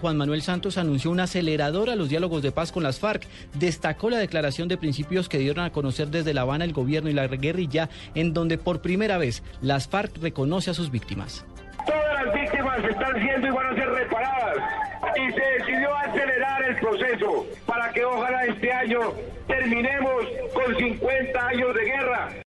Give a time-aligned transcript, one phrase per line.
[0.00, 3.22] Juan Manuel Santos anunció un acelerador a los diálogos de paz con las FARC.
[3.54, 7.12] Destacó la declaración de principios que dieron a conocer desde La Habana el gobierno y
[7.12, 11.46] la guerrilla, en donde por primera vez las FARC reconoce a sus víctimas.
[11.86, 14.56] Todas las víctimas están siendo y van a ser reparadas.
[15.14, 18.98] Y se decidió acelerar el proceso para que ojalá este año
[19.46, 22.42] terminemos con 50 años de guerra.